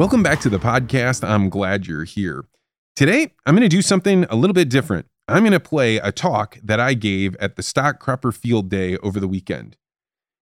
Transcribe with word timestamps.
Welcome 0.00 0.22
back 0.22 0.40
to 0.40 0.48
the 0.48 0.58
podcast. 0.58 1.28
I'm 1.28 1.50
glad 1.50 1.86
you're 1.86 2.04
here. 2.04 2.46
Today, 2.96 3.34
I'm 3.44 3.54
going 3.54 3.68
to 3.68 3.76
do 3.76 3.82
something 3.82 4.24
a 4.30 4.34
little 4.34 4.54
bit 4.54 4.70
different. 4.70 5.04
I'm 5.28 5.42
going 5.42 5.52
to 5.52 5.60
play 5.60 5.98
a 5.98 6.10
talk 6.10 6.58
that 6.62 6.80
I 6.80 6.94
gave 6.94 7.36
at 7.36 7.56
the 7.56 7.62
Stock 7.62 8.00
Cropper 8.00 8.32
Field 8.32 8.70
Day 8.70 8.96
over 9.02 9.20
the 9.20 9.28
weekend. 9.28 9.76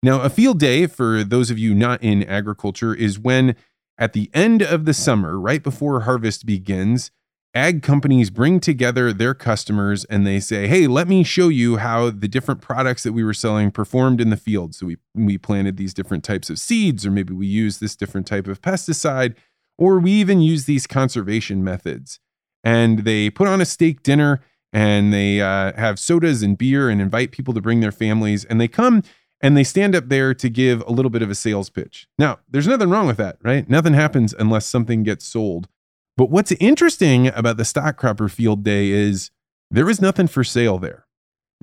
Now, 0.02 0.22
a 0.22 0.28
field 0.28 0.58
day, 0.58 0.88
for 0.88 1.22
those 1.22 1.52
of 1.52 1.58
you 1.60 1.72
not 1.72 2.02
in 2.02 2.24
agriculture, 2.24 2.96
is 2.96 3.16
when 3.16 3.54
at 3.96 4.12
the 4.12 4.28
end 4.34 4.60
of 4.60 4.86
the 4.86 4.92
summer, 4.92 5.38
right 5.38 5.62
before 5.62 6.00
harvest 6.00 6.46
begins, 6.46 7.12
ag 7.54 7.82
companies 7.82 8.30
bring 8.30 8.60
together 8.60 9.12
their 9.12 9.34
customers 9.34 10.04
and 10.06 10.26
they 10.26 10.40
say, 10.40 10.66
"Hey, 10.66 10.86
let 10.86 11.08
me 11.08 11.22
show 11.22 11.48
you 11.48 11.76
how 11.76 12.10
the 12.10 12.28
different 12.28 12.60
products 12.60 13.02
that 13.04 13.12
we 13.12 13.24
were 13.24 13.34
selling 13.34 13.70
performed 13.70 14.20
in 14.20 14.30
the 14.30 14.36
field." 14.36 14.74
So 14.74 14.86
we 14.86 14.96
we 15.14 15.38
planted 15.38 15.76
these 15.76 15.94
different 15.94 16.24
types 16.24 16.50
of 16.50 16.58
seeds 16.58 17.06
or 17.06 17.10
maybe 17.10 17.32
we 17.32 17.46
used 17.46 17.80
this 17.80 17.96
different 17.96 18.26
type 18.26 18.46
of 18.46 18.60
pesticide 18.60 19.34
or 19.78 19.98
we 19.98 20.12
even 20.12 20.40
use 20.40 20.64
these 20.64 20.86
conservation 20.86 21.62
methods. 21.64 22.20
And 22.62 23.00
they 23.00 23.30
put 23.30 23.48
on 23.48 23.60
a 23.60 23.66
steak 23.66 24.02
dinner 24.02 24.40
and 24.72 25.12
they 25.12 25.40
uh, 25.40 25.72
have 25.76 25.98
sodas 25.98 26.42
and 26.42 26.58
beer 26.58 26.88
and 26.88 27.00
invite 27.00 27.30
people 27.30 27.54
to 27.54 27.60
bring 27.60 27.80
their 27.80 27.92
families 27.92 28.44
and 28.44 28.60
they 28.60 28.68
come 28.68 29.02
and 29.40 29.56
they 29.56 29.64
stand 29.64 29.94
up 29.94 30.08
there 30.08 30.32
to 30.32 30.48
give 30.48 30.82
a 30.86 30.90
little 30.90 31.10
bit 31.10 31.20
of 31.20 31.30
a 31.30 31.34
sales 31.34 31.68
pitch. 31.68 32.08
Now, 32.18 32.38
there's 32.48 32.66
nothing 32.66 32.88
wrong 32.88 33.06
with 33.06 33.18
that, 33.18 33.36
right? 33.42 33.68
Nothing 33.68 33.92
happens 33.92 34.32
unless 34.32 34.64
something 34.64 35.02
gets 35.02 35.26
sold. 35.26 35.68
But 36.16 36.30
what's 36.30 36.52
interesting 36.52 37.28
about 37.28 37.56
the 37.56 37.64
Stockcropper 37.64 38.30
field 38.30 38.62
day 38.62 38.90
is 38.90 39.30
there 39.70 39.90
is 39.90 40.00
nothing 40.00 40.28
for 40.28 40.44
sale 40.44 40.78
there. 40.78 41.06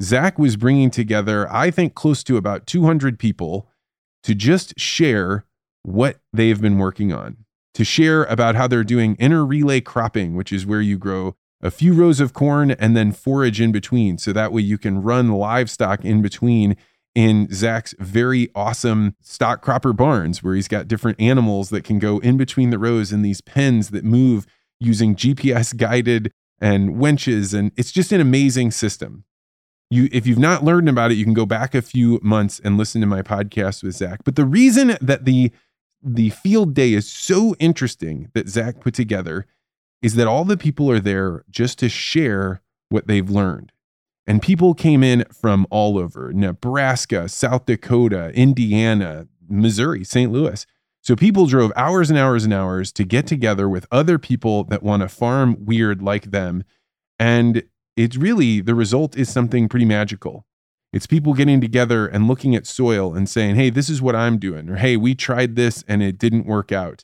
Zack 0.01 0.37
was 0.37 0.57
bringing 0.57 0.89
together, 0.89 1.51
I 1.51 1.71
think, 1.71 1.95
close 1.95 2.23
to 2.23 2.37
about 2.37 2.65
200 2.65 3.17
people 3.17 3.69
to 4.23 4.35
just 4.35 4.77
share 4.77 5.45
what 5.83 6.19
they've 6.33 6.61
been 6.61 6.77
working 6.77 7.13
on, 7.13 7.37
to 7.73 7.85
share 7.85 8.23
about 8.25 8.55
how 8.55 8.67
they're 8.67 8.83
doing 8.83 9.15
inter 9.19 9.45
relay 9.45 9.81
cropping, 9.81 10.35
which 10.35 10.51
is 10.51 10.65
where 10.65 10.81
you 10.81 10.97
grow 10.97 11.35
a 11.61 11.71
few 11.71 11.93
rows 11.93 12.19
of 12.19 12.33
corn 12.33 12.71
and 12.71 12.97
then 12.97 13.11
forage 13.11 13.61
in 13.61 13.71
between. 13.71 14.17
So 14.17 14.33
that 14.33 14.51
way 14.51 14.61
you 14.61 14.77
can 14.77 15.01
run 15.01 15.29
livestock 15.29 16.03
in 16.03 16.21
between 16.21 16.75
in 17.13 17.51
Zack's 17.51 17.93
very 17.99 18.49
awesome 18.55 19.15
stock 19.21 19.61
cropper 19.61 19.93
barns, 19.93 20.41
where 20.41 20.55
he's 20.55 20.67
got 20.67 20.87
different 20.87 21.19
animals 21.19 21.69
that 21.69 21.83
can 21.83 21.99
go 21.99 22.19
in 22.19 22.37
between 22.37 22.69
the 22.69 22.79
rows 22.79 23.11
in 23.11 23.21
these 23.21 23.41
pens 23.41 23.89
that 23.89 24.05
move 24.05 24.45
using 24.79 25.15
GPS 25.15 25.75
guided 25.75 26.31
and 26.59 26.97
winches. 26.97 27.53
And 27.53 27.71
it's 27.75 27.91
just 27.91 28.11
an 28.11 28.21
amazing 28.21 28.71
system. 28.71 29.25
You, 29.89 30.07
if 30.11 30.25
you've 30.25 30.39
not 30.39 30.63
learned 30.63 30.87
about 30.87 31.11
it, 31.11 31.15
you 31.15 31.25
can 31.25 31.33
go 31.33 31.45
back 31.45 31.75
a 31.75 31.81
few 31.81 32.19
months 32.23 32.61
and 32.63 32.77
listen 32.77 33.01
to 33.01 33.07
my 33.07 33.21
podcast 33.21 33.83
with 33.83 33.95
Zack. 33.95 34.21
But 34.23 34.37
the 34.37 34.45
reason 34.45 34.97
that 35.01 35.25
the 35.25 35.51
the 36.03 36.29
field 36.29 36.73
day 36.73 36.93
is 36.93 37.11
so 37.11 37.55
interesting 37.59 38.31
that 38.33 38.47
Zack 38.47 38.79
put 38.79 38.95
together 38.95 39.45
is 40.01 40.15
that 40.15 40.27
all 40.27 40.45
the 40.45 40.57
people 40.57 40.89
are 40.89 40.99
there 40.99 41.43
just 41.49 41.77
to 41.79 41.89
share 41.89 42.61
what 42.89 43.05
they've 43.05 43.29
learned. 43.29 43.71
And 44.27 44.41
people 44.41 44.73
came 44.73 45.03
in 45.03 45.25
from 45.31 45.65
all 45.69 45.97
over 45.97 46.31
Nebraska, 46.33 47.27
South 47.27 47.65
Dakota, 47.65 48.31
Indiana, 48.33 49.27
Missouri, 49.49 50.03
St. 50.03 50.31
Louis. 50.31 50.65
So 51.01 51.15
people 51.15 51.47
drove 51.47 51.71
hours 51.75 52.09
and 52.11 52.19
hours 52.19 52.43
and 52.43 52.53
hours 52.53 52.91
to 52.93 53.03
get 53.03 53.25
together 53.25 53.67
with 53.67 53.87
other 53.91 54.19
people 54.19 54.63
that 54.65 54.83
want 54.83 55.01
to 55.01 55.09
farm 55.09 55.65
weird 55.65 56.01
like 56.01 56.29
them. 56.29 56.63
And 57.17 57.63
it's 57.97 58.15
really 58.15 58.61
the 58.61 58.75
result 58.75 59.17
is 59.17 59.29
something 59.29 59.67
pretty 59.67 59.85
magical. 59.85 60.45
It's 60.93 61.07
people 61.07 61.33
getting 61.33 61.61
together 61.61 62.05
and 62.05 62.27
looking 62.27 62.55
at 62.55 62.67
soil 62.67 63.15
and 63.15 63.27
saying, 63.27 63.55
hey, 63.55 63.69
this 63.69 63.89
is 63.89 64.01
what 64.01 64.15
I'm 64.15 64.37
doing. 64.37 64.69
Or 64.69 64.75
hey, 64.75 64.97
we 64.97 65.15
tried 65.15 65.55
this 65.55 65.83
and 65.87 66.03
it 66.03 66.17
didn't 66.17 66.45
work 66.45 66.71
out. 66.71 67.03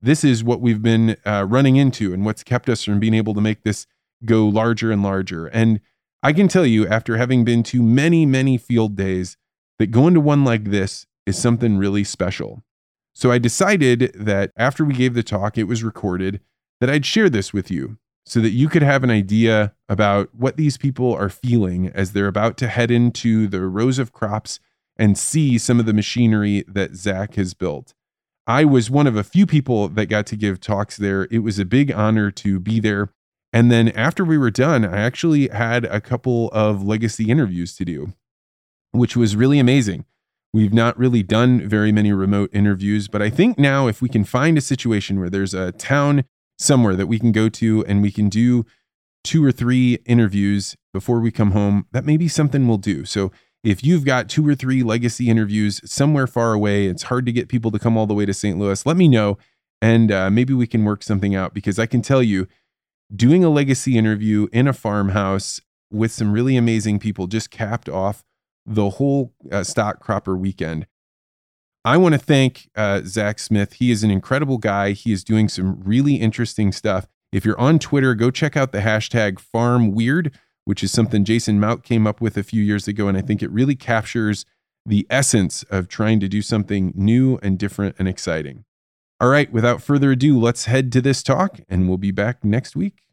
This 0.00 0.22
is 0.22 0.44
what 0.44 0.60
we've 0.60 0.82
been 0.82 1.16
uh, 1.24 1.46
running 1.48 1.76
into 1.76 2.12
and 2.12 2.24
what's 2.24 2.44
kept 2.44 2.68
us 2.68 2.84
from 2.84 3.00
being 3.00 3.14
able 3.14 3.32
to 3.34 3.40
make 3.40 3.62
this 3.62 3.86
go 4.24 4.46
larger 4.46 4.92
and 4.92 5.02
larger. 5.02 5.46
And 5.46 5.80
I 6.24 6.32
can 6.32 6.48
tell 6.48 6.64
you, 6.64 6.88
after 6.88 7.18
having 7.18 7.44
been 7.44 7.62
to 7.64 7.82
many, 7.82 8.24
many 8.24 8.56
field 8.56 8.96
days, 8.96 9.36
that 9.78 9.88
going 9.88 10.14
to 10.14 10.20
one 10.20 10.42
like 10.42 10.64
this 10.64 11.04
is 11.26 11.36
something 11.36 11.76
really 11.76 12.02
special. 12.02 12.62
So 13.14 13.30
I 13.30 13.36
decided 13.36 14.10
that 14.14 14.50
after 14.56 14.86
we 14.86 14.94
gave 14.94 15.12
the 15.12 15.22
talk, 15.22 15.58
it 15.58 15.64
was 15.64 15.84
recorded, 15.84 16.40
that 16.80 16.88
I'd 16.88 17.04
share 17.04 17.28
this 17.28 17.52
with 17.52 17.70
you 17.70 17.98
so 18.24 18.40
that 18.40 18.52
you 18.52 18.70
could 18.70 18.80
have 18.82 19.04
an 19.04 19.10
idea 19.10 19.74
about 19.86 20.34
what 20.34 20.56
these 20.56 20.78
people 20.78 21.12
are 21.12 21.28
feeling 21.28 21.88
as 21.88 22.12
they're 22.12 22.26
about 22.26 22.56
to 22.56 22.68
head 22.68 22.90
into 22.90 23.46
the 23.46 23.60
rows 23.60 23.98
of 23.98 24.14
crops 24.14 24.60
and 24.96 25.18
see 25.18 25.58
some 25.58 25.78
of 25.78 25.84
the 25.84 25.92
machinery 25.92 26.64
that 26.66 26.94
Zack 26.94 27.34
has 27.34 27.52
built. 27.52 27.92
I 28.46 28.64
was 28.64 28.90
one 28.90 29.06
of 29.06 29.16
a 29.16 29.24
few 29.24 29.44
people 29.44 29.88
that 29.88 30.06
got 30.06 30.24
to 30.28 30.36
give 30.36 30.58
talks 30.58 30.96
there. 30.96 31.28
It 31.30 31.40
was 31.40 31.58
a 31.58 31.66
big 31.66 31.92
honor 31.92 32.30
to 32.30 32.58
be 32.58 32.80
there. 32.80 33.10
And 33.54 33.70
then 33.70 33.90
after 33.90 34.24
we 34.24 34.36
were 34.36 34.50
done, 34.50 34.84
I 34.84 34.98
actually 34.98 35.46
had 35.46 35.84
a 35.84 36.00
couple 36.00 36.50
of 36.52 36.82
legacy 36.82 37.30
interviews 37.30 37.76
to 37.76 37.84
do, 37.84 38.12
which 38.90 39.16
was 39.16 39.36
really 39.36 39.60
amazing. 39.60 40.06
We've 40.52 40.74
not 40.74 40.98
really 40.98 41.22
done 41.22 41.68
very 41.68 41.92
many 41.92 42.12
remote 42.12 42.50
interviews, 42.52 43.06
but 43.06 43.22
I 43.22 43.30
think 43.30 43.56
now 43.56 43.86
if 43.86 44.02
we 44.02 44.08
can 44.08 44.24
find 44.24 44.58
a 44.58 44.60
situation 44.60 45.20
where 45.20 45.30
there's 45.30 45.54
a 45.54 45.70
town 45.70 46.24
somewhere 46.58 46.96
that 46.96 47.06
we 47.06 47.20
can 47.20 47.30
go 47.30 47.48
to 47.50 47.84
and 47.86 48.02
we 48.02 48.10
can 48.10 48.28
do 48.28 48.66
two 49.22 49.44
or 49.44 49.52
three 49.52 49.98
interviews 50.04 50.76
before 50.92 51.20
we 51.20 51.30
come 51.30 51.52
home, 51.52 51.86
that 51.92 52.04
may 52.04 52.16
be 52.16 52.26
something 52.26 52.66
we'll 52.66 52.76
do. 52.76 53.04
So 53.04 53.30
if 53.62 53.84
you've 53.84 54.04
got 54.04 54.28
two 54.28 54.46
or 54.48 54.56
three 54.56 54.82
legacy 54.82 55.30
interviews 55.30 55.80
somewhere 55.84 56.26
far 56.26 56.54
away, 56.54 56.86
it's 56.86 57.04
hard 57.04 57.24
to 57.26 57.32
get 57.32 57.48
people 57.48 57.70
to 57.70 57.78
come 57.78 57.96
all 57.96 58.08
the 58.08 58.14
way 58.14 58.26
to 58.26 58.34
St. 58.34 58.58
Louis, 58.58 58.84
let 58.84 58.96
me 58.96 59.06
know. 59.06 59.38
And 59.80 60.10
uh, 60.10 60.28
maybe 60.28 60.54
we 60.54 60.66
can 60.66 60.84
work 60.84 61.04
something 61.04 61.36
out 61.36 61.54
because 61.54 61.78
I 61.78 61.86
can 61.86 62.02
tell 62.02 62.22
you, 62.22 62.48
doing 63.14 63.44
a 63.44 63.50
legacy 63.50 63.96
interview 63.98 64.48
in 64.52 64.68
a 64.68 64.72
farmhouse 64.72 65.60
with 65.90 66.12
some 66.12 66.32
really 66.32 66.56
amazing 66.56 66.98
people 66.98 67.26
just 67.26 67.50
capped 67.50 67.88
off 67.88 68.24
the 68.66 68.90
whole 68.90 69.32
uh, 69.52 69.62
stock 69.62 70.00
cropper 70.00 70.36
weekend. 70.36 70.86
I 71.84 71.98
want 71.98 72.14
to 72.14 72.18
thank 72.18 72.70
uh, 72.74 73.02
Zack 73.04 73.38
Smith. 73.38 73.74
He 73.74 73.90
is 73.90 74.02
an 74.02 74.10
incredible 74.10 74.56
guy. 74.56 74.92
He 74.92 75.12
is 75.12 75.22
doing 75.22 75.48
some 75.48 75.80
really 75.84 76.14
interesting 76.14 76.72
stuff. 76.72 77.06
If 77.30 77.44
you're 77.44 77.60
on 77.60 77.78
Twitter, 77.78 78.14
go 78.14 78.30
check 78.30 78.56
out 78.56 78.72
the 78.72 78.80
hashtag 78.80 79.38
Farm 79.38 79.92
Weird, 79.92 80.32
which 80.64 80.82
is 80.82 80.92
something 80.92 81.24
Jason 81.24 81.60
Mauck 81.60 81.82
came 81.82 82.06
up 82.06 82.22
with 82.22 82.38
a 82.38 82.42
few 82.42 82.62
years 82.62 82.88
ago. 82.88 83.06
And 83.06 83.18
I 83.18 83.20
think 83.20 83.42
it 83.42 83.50
really 83.50 83.74
captures 83.76 84.46
the 84.86 85.06
essence 85.10 85.62
of 85.64 85.88
trying 85.88 86.20
to 86.20 86.28
do 86.28 86.40
something 86.40 86.92
new 86.94 87.38
and 87.42 87.58
different 87.58 87.96
and 87.98 88.08
exciting. 88.08 88.64
All 89.24 89.30
right, 89.30 89.50
without 89.50 89.80
further 89.80 90.12
ado, 90.12 90.38
let's 90.38 90.66
head 90.66 90.92
to 90.92 91.00
this 91.00 91.22
talk 91.22 91.58
and 91.70 91.88
we'll 91.88 91.96
be 91.96 92.10
back 92.10 92.44
next 92.44 92.76
week. 92.76 93.04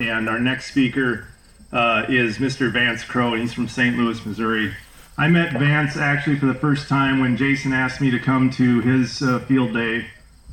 And 0.00 0.28
our 0.28 0.40
next 0.40 0.72
speaker 0.72 1.28
uh, 1.70 2.06
is 2.08 2.38
Mr. 2.38 2.72
Vance 2.72 3.04
Crowe. 3.04 3.34
He's 3.34 3.52
from 3.52 3.68
St. 3.68 3.96
Louis, 3.96 4.26
Missouri. 4.26 4.74
I 5.16 5.28
met 5.28 5.52
Vance 5.52 5.96
actually 5.96 6.40
for 6.40 6.46
the 6.46 6.54
first 6.54 6.88
time 6.88 7.20
when 7.20 7.36
Jason 7.36 7.72
asked 7.72 8.00
me 8.00 8.10
to 8.10 8.18
come 8.18 8.50
to 8.50 8.80
his 8.80 9.22
uh, 9.22 9.38
field 9.46 9.72
day. 9.72 10.06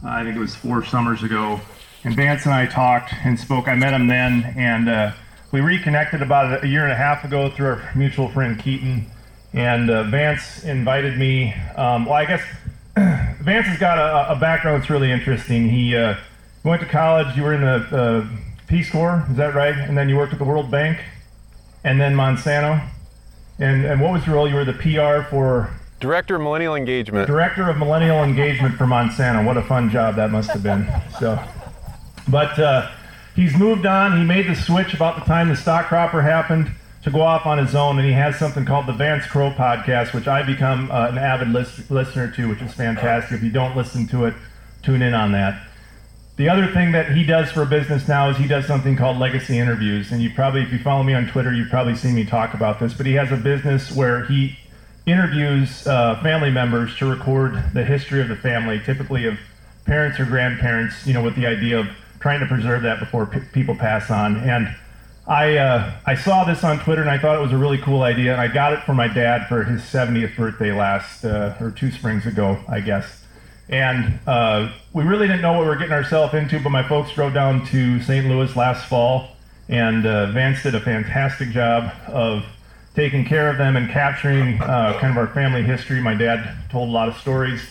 Uh, 0.04 0.10
I 0.10 0.24
think 0.24 0.36
it 0.36 0.40
was 0.40 0.56
four 0.56 0.86
summers 0.86 1.24
ago. 1.24 1.62
And 2.04 2.16
Vance 2.16 2.46
and 2.46 2.54
I 2.54 2.68
talked 2.68 3.12
and 3.12 3.40
spoke. 3.40 3.68
I 3.68 3.74
met 3.74 3.96
him 3.96 4.06
then, 4.06 4.54
and 4.56 4.88
uh, 4.88 5.14
we 5.52 5.62
reconnected 5.62 6.22
about 6.22 6.64
a 6.64 6.68
year 6.68 6.84
and 6.84 6.92
a 6.92 6.96
half 6.96 7.24
ago 7.24 7.50
through 7.50 7.70
our 7.70 7.92
mutual 7.96 8.30
friend 8.30 8.60
Keaton. 8.60 9.08
And 9.52 9.90
uh, 9.90 10.04
Vance 10.04 10.64
invited 10.64 11.18
me. 11.18 11.56
Um, 11.76 12.06
well, 12.06 12.14
I 12.14 12.26
guess 12.26 12.44
Vance 13.48 13.68
has 13.68 13.80
got 13.80 13.98
a, 13.98 14.34
a, 14.34 14.36
background 14.36 14.82
that's 14.82 14.90
really 14.90 15.10
interesting. 15.10 15.70
He 15.70 15.96
uh, 15.96 16.18
went 16.66 16.82
to 16.82 16.86
college. 16.86 17.34
You 17.38 17.44
were 17.44 17.54
in 17.54 17.62
the 17.62 18.28
Peace 18.68 18.92
Corps, 18.92 19.26
is 19.32 19.38
that 19.38 19.56
right? 19.56 19.74
And 19.74 19.98
then 19.98 20.10
you 20.10 20.18
worked 20.18 20.34
at 20.34 20.40
the 20.40 20.44
World 20.44 20.70
Bank, 20.70 21.00
and 21.86 21.98
then 21.98 22.14
Monsanto. 22.14 22.86
And 23.58 23.86
and 23.86 24.02
what 24.02 24.12
was 24.12 24.28
your 24.28 24.36
role? 24.36 24.50
You 24.50 24.56
were 24.56 24.66
the 24.66 24.74
PR 24.74 25.30
for 25.30 25.74
Director 26.02 26.36
of 26.36 26.42
Millennial 26.42 26.76
Engagement. 26.76 27.26
Director 27.26 27.70
of 27.70 27.78
Millennial 27.78 28.22
Engagement 28.22 28.76
for 28.76 28.84
Monsanto. 28.84 29.46
What 29.46 29.56
a 29.56 29.64
fun 29.64 29.90
job 29.92 30.18
that 30.18 30.30
must 30.30 30.50
have 30.50 30.62
been. 30.62 30.86
So, 31.18 31.42
but 32.28 32.60
uh, 32.60 32.92
he's 33.34 33.56
moved 33.56 33.86
on. 33.86 34.18
He 34.18 34.26
made 34.26 34.48
the 34.48 34.56
switch 34.56 34.94
about 34.94 35.16
the 35.20 35.22
time 35.22 35.48
the 35.48 35.56
stock 35.56 35.86
cropper 35.86 36.22
happened 36.22 36.70
to 37.08 37.12
go 37.12 37.22
off 37.22 37.46
on 37.46 37.58
his 37.58 37.74
own, 37.74 37.98
and 37.98 38.06
he 38.06 38.12
has 38.12 38.38
something 38.38 38.66
called 38.66 38.86
the 38.86 38.92
Vance 38.92 39.26
Crowe 39.26 39.52
podcast, 39.52 40.14
which 40.14 40.28
I 40.28 40.44
become 40.44 40.92
uh, 40.92 41.08
an 41.08 41.18
avid 41.18 41.48
list- 41.48 41.90
listener 41.90 42.30
to, 42.32 42.50
which 42.50 42.62
is 42.62 42.74
fantastic. 42.74 43.38
If 43.38 43.44
you 43.44 43.50
don't 43.50 43.78
listen 43.78 44.08
to 44.10 44.26
it, 44.26 44.34
tune 44.84 45.02
in 45.02 45.14
on 45.14 45.32
that. 45.32 45.70
The 46.36 46.50
other 46.50 46.68
thing 46.68 46.92
that 46.92 47.14
he 47.14 47.24
does 47.24 47.50
for 47.50 47.64
business 47.66 48.10
now 48.10 48.30
is 48.30 48.36
he 48.36 48.46
does 48.46 48.68
something 48.68 48.98
called 48.98 49.20
legacy 49.20 49.58
interviews. 49.58 50.12
And 50.12 50.22
you 50.22 50.32
probably, 50.34 50.64
if 50.64 50.74
you 50.74 50.80
follow 50.80 51.02
me 51.02 51.14
on 51.14 51.28
Twitter, 51.28 51.54
you've 51.54 51.70
probably 51.70 51.96
seen 51.96 52.14
me 52.14 52.26
talk 52.26 52.54
about 52.54 52.82
this. 52.82 52.94
But 52.94 53.06
he 53.06 53.14
has 53.14 53.32
a 53.32 53.38
business 53.38 53.90
where 53.90 54.26
he 54.26 54.60
interviews 55.06 55.88
uh, 55.88 56.22
family 56.22 56.52
members 56.52 56.94
to 56.98 57.06
record 57.10 57.54
the 57.74 57.86
history 57.86 58.20
of 58.20 58.28
the 58.28 58.36
family, 58.36 58.82
typically 58.84 59.26
of 59.26 59.40
parents 59.86 60.20
or 60.20 60.26
grandparents, 60.26 61.08
you 61.08 61.14
know, 61.14 61.24
with 61.24 61.38
the 61.38 61.46
idea 61.46 61.80
of 61.80 61.88
trying 62.20 62.42
to 62.42 62.46
preserve 62.48 62.84
that 62.84 63.00
before 63.00 63.26
p- 63.28 63.40
people 63.54 63.76
pass 63.76 64.12
on. 64.12 64.36
And 64.42 64.76
I, 65.28 65.58
uh, 65.58 65.92
I 66.06 66.16
saw 66.16 66.46
this 66.46 66.64
on 66.64 66.80
Twitter 66.80 67.02
and 67.02 67.10
I 67.10 67.18
thought 67.18 67.36
it 67.36 67.42
was 67.42 67.52
a 67.52 67.58
really 67.58 67.78
cool 67.80 68.04
idea. 68.04 68.32
And 68.32 68.40
I 68.40 68.48
got 68.48 68.72
it 68.72 68.84
for 68.84 68.94
my 68.94 69.10
dad 69.10 69.48
for 69.48 69.64
his 69.64 69.82
70th 69.82 70.38
birthday 70.38 70.72
last, 70.72 71.26
uh, 71.26 71.56
or 71.60 71.72
two 71.72 71.92
springs 71.92 72.26
ago, 72.26 72.58
I 72.70 72.80
guess. 72.80 73.26
And 73.70 74.20
uh, 74.26 74.72
we 74.94 75.04
really 75.04 75.28
didn't 75.28 75.42
know 75.42 75.54
what 75.54 75.64
we 75.64 75.68
were 75.68 75.76
getting 75.76 75.94
ourselves 75.94 76.34
into, 76.34 76.60
but 76.62 76.70
my 76.70 76.88
folks 76.88 77.12
drove 77.14 77.34
down 77.34 77.66
to 77.68 78.02
St. 78.02 78.26
Louis 78.26 78.56
last 78.56 78.88
fall, 78.88 79.36
and 79.68 80.06
uh, 80.06 80.32
Vance 80.32 80.64
did 80.64 80.74
a 80.74 80.80
fantastic 80.80 81.50
job 81.50 81.92
of 82.08 82.46
taking 82.96 83.26
care 83.26 83.50
of 83.50 83.58
them 83.58 83.76
and 83.76 83.90
capturing 83.90 84.62
uh, 84.62 84.98
kind 85.00 85.12
of 85.12 85.18
our 85.18 85.28
family 85.28 85.64
history. 85.64 86.00
My 86.00 86.14
dad 86.14 86.56
told 86.70 86.88
a 86.88 86.92
lot 86.92 87.10
of 87.10 87.18
stories. 87.18 87.62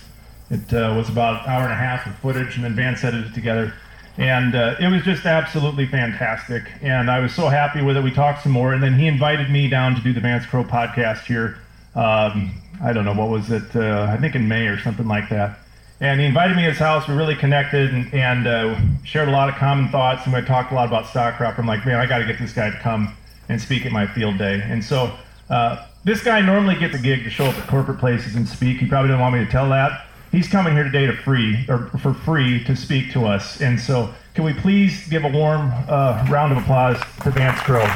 It 0.50 0.73
uh, 0.73 0.94
was 0.94 1.09
about 1.09 1.44
an 1.44 1.50
hour 1.50 1.64
and 1.64 1.73
a 1.73 1.76
half 1.76 2.06
of 2.06 2.14
footage, 2.19 2.56
and 2.56 2.64
then 2.64 2.75
Vance 2.75 3.02
edited 3.02 3.31
it 3.31 3.35
together. 3.35 3.73
And 4.19 4.55
uh, 4.55 4.77
it 4.81 4.89
was 4.91 5.03
just 5.03 5.27
absolutely 5.27 5.87
fantastic. 5.87 6.65
And 6.81 7.11
I 7.11 7.21
was 7.21 7.35
so 7.35 7.49
happy 7.49 7.83
with 7.83 7.97
it. 7.97 8.03
We 8.03 8.11
talked 8.11 8.43
some 8.43 8.53
more, 8.53 8.73
and 8.73 8.83
then 8.83 8.99
he 8.99 9.07
invited 9.07 9.51
me 9.51 9.69
down 9.69 9.95
to 9.95 10.01
do 10.01 10.13
the 10.13 10.21
Vance 10.21 10.47
Crowe 10.47 10.65
podcast 10.65 11.25
here. 11.27 11.59
Um, 11.95 12.63
I 12.83 12.93
don't 12.93 13.05
know, 13.05 13.15
what 13.15 13.29
was 13.29 13.51
it? 13.51 13.75
Uh, 13.75 14.07
I 14.11 14.17
think 14.17 14.35
in 14.35 14.49
May 14.49 14.67
or 14.67 14.79
something 14.79 15.07
like 15.07 15.29
that. 15.31 15.59
And 16.01 16.21
he 16.21 16.27
invited 16.27 16.57
me 16.57 16.63
to 16.63 16.71
his 16.71 16.79
house. 16.79 17.09
We 17.09 17.15
really 17.15 17.37
connected 17.37 17.93
and, 17.93 18.13
and 18.13 18.47
uh, 18.47 18.79
shared 19.05 19.29
a 19.29 19.33
lot 19.33 19.49
of 19.49 19.55
common 19.55 19.89
thoughts. 19.89 20.27
And 20.27 20.35
we 20.35 20.43
talked 20.43 20.73
a 20.73 20.75
lot 20.75 20.87
about 20.87 21.07
stock 21.07 21.37
crop. 21.37 21.59
I'm 21.59 21.67
like, 21.67 21.87
man, 21.87 21.97
I 21.97 22.07
got 22.07 22.19
to 22.19 22.27
get 22.27 22.39
this 22.39 22.53
guy 22.53 22.71
to 22.71 22.79
come 22.81 23.15
and 23.49 23.61
speak 23.61 23.87
at 23.87 23.93
my 23.93 24.07
field 24.07 24.37
day. 24.37 24.61
And 24.62 24.85
so 24.85 25.17
uh, 25.49 25.87
this 26.05 26.23
guy 26.23 26.41
normally 26.41 26.75
gets 26.79 26.95
a 26.95 26.99
gig 26.99 27.25
to 27.25 27.31
show 27.31 27.47
up 27.47 27.57
at 27.57 27.67
corporate 27.67 27.99
places 27.99 28.35
and 28.35 28.47
speak. 28.47 28.79
He 28.79 28.87
probably 28.87 29.09
didn't 29.09 29.21
want 29.21 29.37
me 29.37 29.45
to 29.45 29.51
tell 29.51 29.71
that. 29.71 30.07
He's 30.32 30.49
coming 30.49 30.75
here 30.75 30.84
today 30.84 31.06
to 31.06 31.17
free 31.17 31.64
or 31.69 31.87
for 31.99 32.12
free 32.12 32.62
to 32.64 32.76
speak 32.76 33.12
to 33.12 33.26
us. 33.26 33.61
And 33.61 33.78
so, 33.78 34.12
can 34.34 34.44
we 34.44 34.52
please 34.52 35.06
give 35.08 35.25
a 35.25 35.28
warm 35.28 35.73
uh, 35.88 36.26
round 36.28 36.52
of 36.52 36.58
applause 36.58 36.99
to 37.23 37.31
Vance 37.31 37.61
Crowe? 37.61 37.87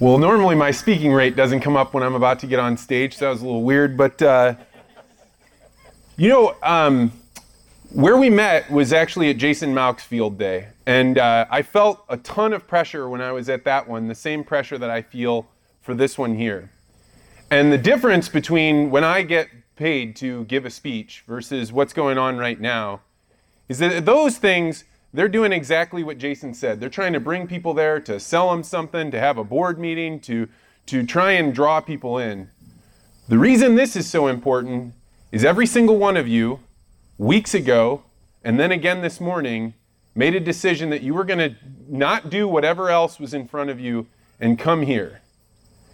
Well, 0.00 0.16
normally 0.16 0.54
my 0.54 0.70
speaking 0.70 1.12
rate 1.12 1.36
doesn't 1.36 1.60
come 1.60 1.76
up 1.76 1.92
when 1.92 2.02
I'm 2.02 2.14
about 2.14 2.38
to 2.40 2.46
get 2.46 2.58
on 2.58 2.78
stage, 2.78 3.16
so 3.16 3.26
that 3.26 3.30
was 3.32 3.42
a 3.42 3.44
little 3.44 3.62
weird. 3.62 3.98
But 3.98 4.20
uh, 4.22 4.54
you 6.16 6.28
know, 6.28 6.56
um, 6.62 7.12
where 7.92 8.16
we 8.16 8.30
met 8.30 8.70
was 8.70 8.92
actually 8.92 9.30
at 9.30 9.36
Jason 9.36 9.74
Mauck's 9.74 10.04
field 10.04 10.38
day, 10.38 10.68
and 10.86 11.18
uh, 11.18 11.46
I 11.50 11.62
felt 11.62 12.04
a 12.08 12.16
ton 12.16 12.52
of 12.52 12.66
pressure 12.66 13.08
when 13.08 13.20
I 13.20 13.32
was 13.32 13.48
at 13.48 13.64
that 13.64 13.88
one, 13.88 14.08
the 14.08 14.14
same 14.14 14.44
pressure 14.44 14.78
that 14.78 14.90
I 14.90 15.02
feel 15.02 15.48
for 15.80 15.94
this 15.94 16.16
one 16.16 16.36
here. 16.36 16.70
And 17.50 17.72
the 17.72 17.78
difference 17.78 18.28
between 18.28 18.90
when 18.90 19.02
I 19.02 19.22
get 19.22 19.48
paid 19.74 20.14
to 20.16 20.44
give 20.44 20.64
a 20.64 20.70
speech 20.70 21.24
versus 21.26 21.72
what's 21.72 21.92
going 21.92 22.16
on 22.16 22.36
right 22.36 22.60
now 22.60 23.00
is 23.68 23.78
that 23.78 24.04
those 24.04 24.38
things 24.38 24.84
they're 25.12 25.28
doing 25.28 25.52
exactly 25.52 26.04
what 26.04 26.18
Jason 26.18 26.54
said. 26.54 26.78
They're 26.78 26.88
trying 26.88 27.14
to 27.14 27.20
bring 27.20 27.48
people 27.48 27.74
there 27.74 27.98
to 28.00 28.20
sell 28.20 28.50
them 28.50 28.62
something, 28.62 29.10
to 29.10 29.18
have 29.18 29.38
a 29.38 29.44
board 29.44 29.78
meeting, 29.78 30.20
to, 30.20 30.48
to 30.86 31.04
try 31.04 31.32
and 31.32 31.52
draw 31.52 31.80
people 31.80 32.18
in. 32.18 32.48
The 33.28 33.38
reason 33.38 33.74
this 33.74 33.96
is 33.96 34.08
so 34.08 34.28
important 34.28 34.94
is 35.32 35.44
every 35.44 35.66
single 35.66 35.98
one 35.98 36.16
of 36.16 36.28
you, 36.28 36.60
weeks 37.20 37.52
ago, 37.52 38.02
and 38.42 38.58
then 38.58 38.72
again 38.72 39.02
this 39.02 39.20
morning, 39.20 39.74
made 40.14 40.34
a 40.34 40.40
decision 40.40 40.88
that 40.88 41.02
you 41.02 41.12
were 41.12 41.24
going 41.24 41.38
to 41.38 41.54
not 41.86 42.30
do 42.30 42.48
whatever 42.48 42.88
else 42.88 43.20
was 43.20 43.34
in 43.34 43.46
front 43.46 43.68
of 43.68 43.78
you 43.78 44.06
and 44.40 44.58
come 44.58 44.80
here. 44.80 45.20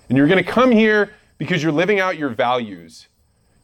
And 0.08 0.17
you're 0.17 0.28
going 0.28 0.43
to 0.43 0.49
come 0.49 0.70
here 0.70 1.12
because 1.37 1.64
you're 1.64 1.73
living 1.73 1.99
out 1.99 2.17
your 2.17 2.28
values. 2.28 3.08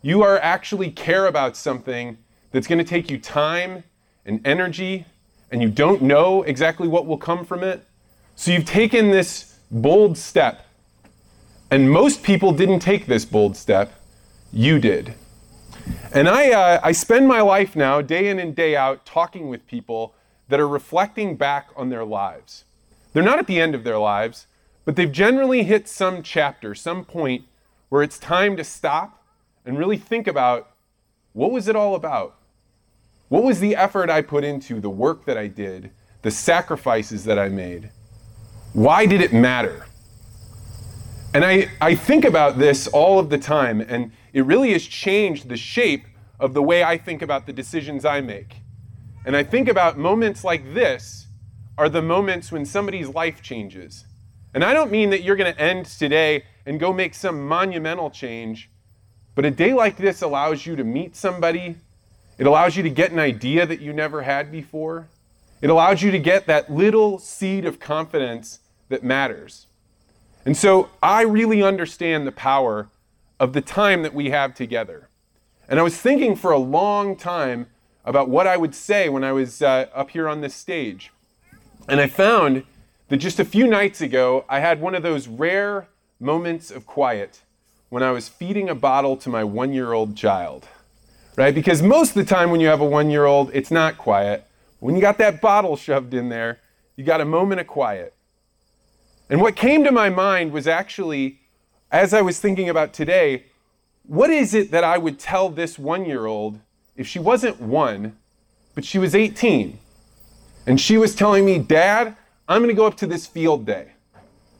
You 0.03 0.25
are 0.25 0.41
actually 0.41 0.91
care 0.91 1.29
about 1.29 1.57
something 1.57 2.19
that's 2.51 2.67
going 2.67 2.81
to 2.81 2.85
take 2.85 3.09
you 3.09 3.17
time 3.17 3.85
and 4.27 4.45
energy 4.45 5.07
and 5.53 5.63
you 5.63 5.69
don't 5.69 6.03
know 6.03 6.43
exactly 6.43 6.89
what 6.89 7.07
will 7.07 7.17
come 7.17 7.45
from 7.45 7.63
it. 7.63 7.87
So 8.35 8.51
you've 8.51 8.65
taken 8.65 9.11
this 9.11 9.57
bold 9.71 10.19
step. 10.19 10.67
And 11.71 11.89
most 11.89 12.25
people 12.25 12.53
didn't 12.53 12.81
take 12.81 13.07
this 13.07 13.25
bold 13.25 13.57
step. 13.57 13.93
You 14.53 14.81
did. 14.81 15.15
And 16.15 16.29
I, 16.29 16.51
uh, 16.51 16.81
I 16.83 16.93
spend 16.93 17.27
my 17.27 17.41
life 17.41 17.75
now, 17.75 18.03
day 18.03 18.29
in 18.29 18.39
and 18.39 18.55
day 18.55 18.77
out, 18.77 19.07
talking 19.07 19.49
with 19.49 19.67
people 19.67 20.15
that 20.49 20.61
are 20.61 20.69
reflecting 20.69 21.37
back 21.37 21.71
on 21.75 21.89
their 21.89 22.05
lives. 22.05 22.65
They're 23.13 23.23
not 23.23 23.39
at 23.39 23.47
the 23.47 23.59
end 23.59 23.75
of 23.75 23.83
their 23.83 23.99
lives, 23.99 24.47
but 24.85 24.95
they've 24.95 25.11
generally 25.11 25.63
hit 25.63 25.89
some 25.89 26.23
chapter, 26.23 26.75
some 26.75 27.07
point 27.07 27.47
where 27.89 28.03
it's 28.03 28.19
time 28.19 28.59
to 28.59 28.65
stop 28.65 29.25
and 29.65 29.79
really 29.79 29.97
think 29.97 30.27
about 30.27 30.73
what 31.33 31.51
was 31.51 31.67
it 31.67 31.77
all 31.77 31.95
about? 31.95 32.37
What 33.31 33.43
was 33.43 33.61
the 33.61 33.75
effort 33.75 34.11
I 34.11 34.21
put 34.21 34.45
into 34.45 34.81
the 34.81 34.91
work 34.91 35.25
that 35.25 35.39
I 35.39 35.47
did, 35.47 35.93
the 36.21 36.31
sacrifices 36.31 37.25
that 37.25 37.39
I 37.39 37.49
made? 37.49 37.89
Why 38.75 39.07
did 39.07 39.23
it 39.23 39.33
matter? 39.33 39.87
And 41.33 41.43
I, 41.43 41.71
I 41.81 41.95
think 41.95 42.27
about 42.27 42.59
this 42.59 42.87
all 42.89 43.19
of 43.19 43.31
the 43.31 43.39
time, 43.39 43.81
and 43.81 44.13
it 44.33 44.45
really 44.45 44.73
has 44.73 44.85
changed 44.87 45.49
the 45.49 45.57
shape 45.57 46.07
of 46.41 46.55
the 46.55 46.63
way 46.63 46.83
I 46.83 46.99
think 46.99 47.23
about 47.23 47.47
the 47.47 47.53
decisions 47.53 48.05
I 48.05 48.21
make. 48.21 48.57
And 49.25 49.37
I 49.37 49.45
think 49.45 49.69
about 49.69 49.99
moments 49.99 50.43
like 50.43 50.75
this 50.75 51.27
are 51.79 51.89
the 51.89 52.03
moments 52.03 52.51
when 52.51 52.67
somebody's 52.67 53.09
life 53.09 53.43
changes. 53.43 54.05
And 54.55 54.65
I 54.65 54.75
don't 54.75 54.91
mean 54.91 55.11
that 55.11 55.23
you're 55.23 55.37
going 55.37 55.53
to 55.55 55.61
end 55.61 55.87
today 55.87 56.45
and 56.67 56.81
go 56.81 56.93
make 56.93 57.15
some 57.15 57.47
monumental 57.47 58.11
change, 58.11 58.71
but 59.35 59.45
a 59.45 59.51
day 59.51 59.73
like 59.73 59.97
this 59.97 60.23
allows 60.23 60.67
you 60.67 60.77
to 60.77 60.85
meet 60.85 61.17
somebody 61.17 61.77
it 62.39 62.47
allows 62.47 62.77
you 62.77 62.83
to 62.83 62.91
get 62.91 63.13
an 63.13 63.19
idea 63.19 63.67
that 63.67 63.81
you 63.81 63.93
never 63.93 64.23
had 64.23 64.51
before. 64.51 65.09
It 65.61 65.71
allows 65.71 66.03
you 66.03 66.11
to 66.11 66.19
get 66.19 66.47
that 66.47 66.73
little 66.73 67.19
seed 67.19 67.65
of 67.65 67.79
confidence 67.79 68.59
that 68.89 69.05
matters. 69.05 69.67
And 70.45 70.57
so 70.57 70.89
I 71.03 71.23
really 71.23 71.63
understand 71.63 72.27
the 72.27 72.33
power 72.33 72.89
of 73.43 73.53
the 73.53 73.61
time 73.61 74.03
that 74.03 74.15
we 74.15 74.31
have 74.31 74.55
together. 74.55 75.11
And 75.69 75.79
I 75.79 75.83
was 75.83 75.97
thinking 75.97 76.37
for 76.37 76.51
a 76.51 76.59
long 76.59 77.17
time 77.17 77.67
about 78.05 78.31
what 78.31 78.47
I 78.47 78.57
would 78.57 78.75
say 78.75 79.09
when 79.09 79.25
I 79.25 79.33
was 79.33 79.61
uh, 79.61 79.87
up 79.95 80.11
here 80.11 80.29
on 80.29 80.41
this 80.41 80.55
stage. 80.55 81.11
And 81.89 82.01
I 82.01 82.07
found 82.07 82.65
that 83.09 83.19
just 83.19 83.39
a 83.39 83.45
few 83.45 83.67
nights 83.67 84.01
ago, 84.01 84.45
I 84.49 84.61
had 84.61 84.81
one 84.81 84.95
of 84.95 85.03
those 85.03 85.29
rare 85.29 85.89
moments 86.19 86.71
of 86.71 86.87
quiet 86.87 87.43
when 87.91 88.03
I 88.03 88.13
was 88.13 88.29
feeding 88.29 88.71
a 88.71 88.75
bottle 88.75 89.17
to 89.19 89.29
my 89.29 89.45
one 89.45 89.73
year 89.75 89.93
old 89.93 90.17
child 90.17 90.69
right? 91.37 91.55
Because 91.55 91.83
most 91.83 92.11
of 92.11 92.15
the 92.15 92.25
time 92.25 92.51
when 92.51 92.61
you 92.61 92.69
have 92.69 92.81
a 92.81 92.87
one 92.87 93.11
year 93.11 93.25
old, 93.25 93.51
it's 93.55 93.71
not 93.71 93.99
quiet. 93.99 94.47
When 94.81 94.95
you 94.95 95.01
got 95.01 95.19
that 95.19 95.41
bottle 95.41 95.77
shoved 95.77 96.15
in 96.15 96.29
there, 96.29 96.61
you 96.97 97.05
got 97.05 97.21
a 97.21 97.25
moment 97.25 97.61
of 97.61 97.67
quiet. 97.67 98.15
And 99.31 99.41
what 99.41 99.57
came 99.57 99.85
to 99.85 99.93
my 99.93 100.11
mind 100.11 100.53
was 100.53 100.67
actually, 100.67 101.41
as 101.93 102.15
I 102.15 102.23
was 102.23 102.41
thinking 102.41 102.71
about 102.71 102.95
today, 102.95 103.45
what 104.05 104.31
is 104.31 104.55
it 104.55 104.71
that 104.71 104.83
I 104.83 104.97
would 104.97 105.19
tell 105.19 105.51
this 105.51 105.79
one 105.79 106.07
year 106.07 106.25
old 106.25 106.59
if 106.97 107.07
she 107.07 107.19
wasn't 107.19 107.61
one, 107.61 108.17
but 108.75 108.85
she 108.85 108.99
was 108.99 109.15
18? 109.15 109.79
And 110.67 110.81
she 110.81 110.97
was 110.97 111.15
telling 111.15 111.45
me, 111.45 111.59
Dad, 111.59 112.17
I'm 112.49 112.63
going 112.63 112.75
to 112.75 112.75
go 112.75 112.87
up 112.87 112.97
to 112.99 113.07
this 113.07 113.27
field 113.27 113.67
day, 113.67 113.93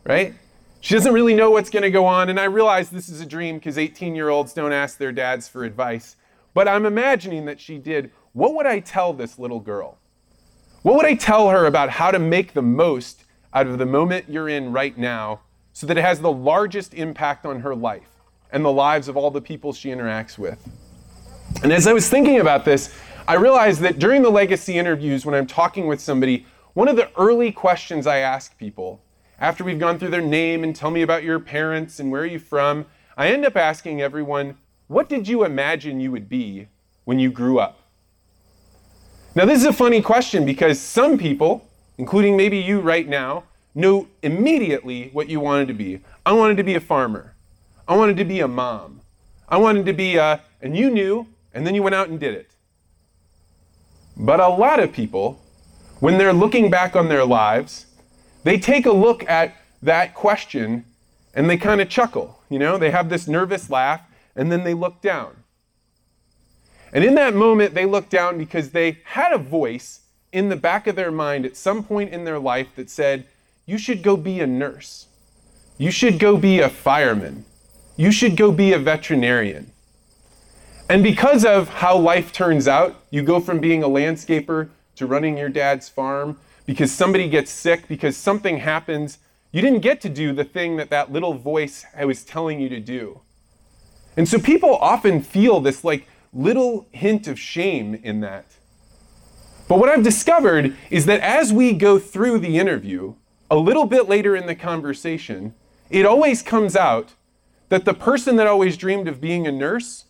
right? 0.05 0.35
She 0.81 0.95
doesn't 0.95 1.13
really 1.13 1.35
know 1.35 1.51
what's 1.51 1.71
going 1.71 1.85
to 1.85 1.91
go 1.91 2.05
on. 2.05 2.29
And 2.29 2.39
I 2.39 2.45
realize 2.45 2.91
this 2.91 3.09
is 3.09 3.21
a 3.21 3.27
dream 3.27 3.57
because 3.57 3.79
18 3.79 4.15
year 4.15 4.29
olds 4.29 4.53
don't 4.53 4.73
ask 4.73 4.99
their 4.99 5.13
dads 5.13 5.49
for 5.49 5.65
advice. 5.65 6.17
But 6.55 6.69
I'm 6.69 6.85
imagining 6.85 7.47
that 7.47 7.61
she 7.61 7.79
did. 7.79 8.11
What 8.33 8.55
would 8.55 8.67
I 8.67 8.81
tell 8.81 9.13
this 9.13 9.39
little 9.39 9.61
girl? 9.61 9.99
What 10.83 10.97
would 10.97 11.07
I 11.07 11.15
tell 11.15 11.49
her 11.49 11.65
about 11.65 11.91
how 11.91 12.11
to 12.11 12.19
make 12.19 12.53
the 12.53 12.63
most 12.63 13.25
out 13.55 13.69
of 13.69 13.79
the 13.79 13.87
moment 13.87 14.29
you're 14.29 14.49
in 14.49 14.73
right 14.73 14.99
now 14.99 15.41
so 15.73 15.87
that 15.87 15.99
it 15.99 16.03
has 16.03 16.21
the 16.21 16.33
largest 16.33 16.95
impact 16.95 17.47
on 17.47 17.61
her 17.61 17.75
life 17.75 18.09
and 18.51 18.65
the 18.65 18.73
lives 18.73 19.09
of 19.09 19.17
all 19.17 19.31
the 19.31 19.41
people 19.41 19.73
she 19.73 19.89
interacts 19.91 20.39
with? 20.39 20.59
And 21.63 21.73
as 21.73 21.87
I 21.87 21.93
was 21.93 22.09
thinking 22.09 22.41
about 22.41 22.65
this, 22.65 22.95
I 23.27 23.35
realized 23.35 23.81
that 23.81 23.99
during 23.99 24.23
the 24.23 24.31
legacy 24.31 24.79
interviews, 24.79 25.25
when 25.25 25.35
I'm 25.35 25.47
talking 25.47 25.87
with 25.87 26.01
somebody, 26.01 26.47
one 26.75 26.89
of 26.89 26.97
the 26.97 27.11
early 27.17 27.53
questions 27.53 28.07
I 28.07 28.19
ask 28.19 28.57
people, 28.59 29.03
after 29.39 29.65
we've 29.65 29.79
gone 29.79 29.99
through 29.99 30.11
their 30.11 30.21
name 30.21 30.65
and 30.65 30.75
tell 30.75 30.91
me 30.91 31.03
about 31.03 31.23
your 31.23 31.39
parents 31.39 32.01
and 32.01 32.11
where 32.11 32.23
are 32.23 32.27
you 32.27 32.39
from, 32.39 32.87
I 33.17 33.29
end 33.29 33.45
up 33.45 33.57
asking 33.57 34.01
everyone, 34.01 34.57
what 34.87 35.09
did 35.09 35.29
you 35.29 35.45
imagine 35.45 36.01
you 36.01 36.11
would 36.11 36.29
be 36.29 36.69
when 37.05 37.19
you 37.19 37.31
grew 37.31 37.59
up? 37.59 37.79
Now, 39.35 39.45
this 39.45 39.61
is 39.61 39.67
a 39.67 39.73
funny 39.73 40.03
question 40.03 40.45
because 40.45 40.79
some 40.79 41.17
people, 41.17 41.69
including 41.99 42.37
maybe 42.37 42.59
you 42.59 42.81
right 42.81 43.09
now, 43.09 43.45
know 43.75 44.09
immediately 44.23 45.11
what 45.13 45.29
you 45.29 45.41
wanted 45.41 45.69
to 45.69 45.75
be. 45.75 46.01
I 46.25 46.33
wanted 46.33 46.57
to 46.59 46.63
be 46.63 46.75
a 46.75 46.81
farmer. 46.81 47.35
I 47.89 47.97
wanted 47.97 48.17
to 48.19 48.25
be 48.25 48.41
a 48.41 48.49
mom. 48.49 49.01
I 49.49 49.57
wanted 49.57 49.87
to 49.87 49.93
be 49.93 50.17
a, 50.17 50.43
and 50.61 50.77
you 50.77 50.91
knew, 50.91 51.27
and 51.53 51.67
then 51.67 51.75
you 51.75 51.83
went 51.83 51.95
out 51.95 52.09
and 52.09 52.19
did 52.19 52.35
it. 52.35 52.51
But 54.17 54.41
a 54.41 54.49
lot 54.49 54.81
of 54.81 54.93
people, 54.93 55.41
when 56.01 56.19
they're 56.19 56.33
looking 56.33 56.71
back 56.71 56.95
on 56.97 57.09
their 57.09 57.25
lives, 57.25 57.87
they 58.45 58.59
take 58.59 58.87
a 58.87 58.93
look 58.93 59.29
at 59.29 59.55
that 59.83 60.15
question 60.15 60.85
and 61.35 61.49
they 61.49 61.57
kind 61.57 61.81
of 61.81 61.89
chuckle. 61.89 62.41
You 62.49 62.59
know, 62.59 62.77
they 62.77 62.91
have 62.91 63.09
this 63.09 63.27
nervous 63.27 63.71
laugh 63.71 64.03
and 64.37 64.53
then 64.53 64.65
they 64.65 64.75
look 64.75 65.01
down. 65.01 65.37
And 66.93 67.05
in 67.05 67.15
that 67.15 67.35
moment, 67.35 67.75
they 67.75 67.87
look 67.87 68.11
down 68.11 68.37
because 68.37 68.71
they 68.71 68.99
had 69.05 69.33
a 69.33 69.39
voice 69.39 70.01
in 70.31 70.51
the 70.51 70.57
back 70.57 70.87
of 70.87 70.97
their 70.97 71.11
mind 71.11 71.47
at 71.47 71.57
some 71.57 71.83
point 71.83 72.11
in 72.11 72.25
their 72.25 72.39
life 72.39 72.69
that 72.77 72.91
said, 72.91 73.27
You 73.67 73.79
should 73.79 74.03
go 74.03 74.17
be 74.17 74.41
a 74.41 74.47
nurse. 74.47 75.07
you 75.79 75.91
should 75.91 76.19
go 76.19 76.37
be 76.37 76.61
a 76.61 76.69
fireman. 76.69 77.45
You 77.97 78.13
should 78.13 78.37
go 78.37 78.53
be 78.53 78.73
a 78.73 78.79
veterinarian. 78.79 79.73
And 80.89 81.03
because 81.03 81.45
of 81.45 81.69
how 81.69 81.97
life 81.97 82.33
turns 82.33 82.69
out, 82.69 83.03
you 83.11 83.23
go 83.23 83.41
from 83.41 83.59
being 83.61 83.83
a 83.83 83.89
landscaper 83.89 84.69
to 84.97 85.07
running 85.07 85.37
your 85.39 85.49
dad's 85.49 85.89
farm 85.89 86.39
because 86.67 86.93
somebody 86.93 87.29
gets 87.29 87.51
sick, 87.51 87.89
because 87.89 88.17
something 88.17 88.59
happens. 88.59 89.19
You 89.51 89.61
didn't 89.63 89.81
get 89.81 90.01
to 90.03 90.09
do 90.09 90.33
the 90.33 90.45
thing 90.45 90.77
that 90.77 90.91
that 90.91 91.11
little 91.11 91.35
voice 91.35 91.85
I 91.97 92.05
was 92.05 92.25
telling 92.25 92.61
you 92.61 92.69
to 92.69 92.81
do. 92.81 93.21
And 94.17 94.29
so 94.29 94.39
people 94.39 94.77
often 94.77 95.23
feel 95.23 95.61
this 95.61 95.83
like 95.83 96.07
little 96.33 96.87
hint 96.93 97.27
of 97.27 97.41
shame 97.41 97.95
in 97.95 98.21
that. 98.21 98.47
But 99.69 99.79
what 99.79 99.89
I've 99.89 100.05
discovered 100.05 100.77
is 100.91 101.07
that 101.07 101.21
as 101.21 101.53
we 101.53 101.73
go 101.73 101.99
through 101.99 102.39
the 102.41 102.59
interview, 102.59 103.15
a 103.53 103.57
little 103.57 103.85
bit 103.85 104.09
later 104.09 104.35
in 104.35 104.47
the 104.47 104.55
conversation, 104.55 105.53
it 105.91 106.07
always 106.07 106.41
comes 106.41 106.75
out 106.75 107.13
that 107.69 107.85
the 107.85 107.93
person 107.93 108.37
that 108.37 108.47
always 108.47 108.79
dreamed 108.79 109.07
of 109.07 109.21
being 109.21 109.47
a 109.47 109.53
nurse, 109.53 110.07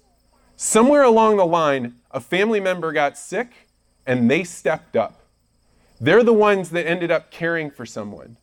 somewhere 0.55 1.03
along 1.03 1.39
the 1.39 1.45
line, 1.45 1.97
a 2.13 2.21
family 2.21 2.61
member 2.61 2.93
got 2.93 3.19
sick 3.19 3.49
and 4.07 4.31
they 4.31 4.45
stepped 4.45 4.95
up. 4.95 5.23
They're 6.01 6.23
the 6.23 6.33
ones 6.33 6.71
that 6.71 6.87
ended 6.87 7.11
up 7.11 7.33
caring 7.33 7.73
for 7.73 7.85
someone. 7.85 8.37